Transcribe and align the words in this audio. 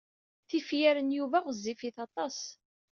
Tifyar 0.49 0.97
n 1.01 1.09
Yuba 1.17 1.37
ɣezzifit 1.45 1.97
aṭas. 2.05 2.39